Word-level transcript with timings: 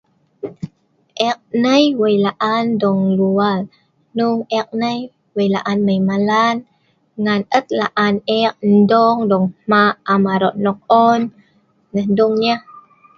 E’ek 1.27 1.39
nei 1.63 1.85
weik 1.99 2.21
la’an 2.25 2.65
dong 2.81 3.01
luar 3.17 3.59
hnung 4.11 4.39
e’ek 4.57 4.69
nei 4.81 4.99
we’ik 5.35 5.51
laan 5.55 5.79
mei 5.87 6.01
malan 6.09 6.57
ngan 7.23 7.41
et 7.57 7.67
la’an 7.79 8.13
e’ek 8.37 8.55
endong 8.67 9.19
hmak 9.67 9.93
am 10.13 10.23
arok 10.33 10.55
nok 10.65 10.79
on 11.07 11.21
neh 11.93 12.07
dung 12.17 12.35
nnyeh 12.37 12.59